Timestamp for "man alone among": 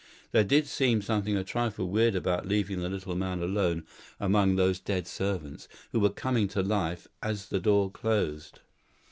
3.15-4.55